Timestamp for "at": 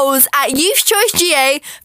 0.34-0.50